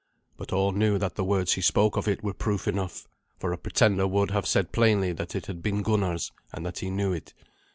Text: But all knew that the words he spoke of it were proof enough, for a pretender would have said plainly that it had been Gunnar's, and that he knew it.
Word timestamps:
But 0.35 0.51
all 0.51 0.71
knew 0.71 0.97
that 0.97 1.13
the 1.13 1.23
words 1.23 1.53
he 1.53 1.61
spoke 1.61 1.95
of 1.95 2.07
it 2.07 2.23
were 2.23 2.33
proof 2.33 2.67
enough, 2.67 3.07
for 3.37 3.53
a 3.53 3.57
pretender 3.59 4.07
would 4.07 4.31
have 4.31 4.47
said 4.47 4.71
plainly 4.71 5.11
that 5.13 5.35
it 5.35 5.45
had 5.45 5.61
been 5.61 5.83
Gunnar's, 5.83 6.31
and 6.51 6.65
that 6.65 6.79
he 6.79 6.89
knew 6.89 7.13
it. 7.13 7.35